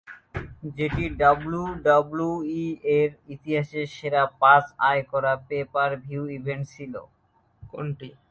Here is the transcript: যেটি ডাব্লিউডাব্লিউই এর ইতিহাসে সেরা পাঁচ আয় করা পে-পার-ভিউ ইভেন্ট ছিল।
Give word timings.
যেটি 0.77 1.03
ডাব্লিউডাব্লিউই 1.21 2.65
এর 2.97 3.09
ইতিহাসে 3.35 3.81
সেরা 3.95 4.23
পাঁচ 4.41 4.65
আয় 4.89 5.03
করা 5.11 5.33
পে-পার-ভিউ 5.47 6.23
ইভেন্ট 6.37 6.65
ছিল। 6.73 6.93